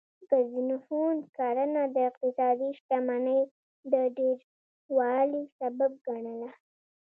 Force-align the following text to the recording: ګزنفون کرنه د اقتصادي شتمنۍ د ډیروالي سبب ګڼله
ګزنفون 0.29 1.15
کرنه 1.37 1.83
د 1.95 1.95
اقتصادي 2.09 2.69
شتمنۍ 2.79 3.41
د 3.91 3.93
ډیروالي 4.17 5.43
سبب 5.59 5.91
ګڼله 6.07 6.51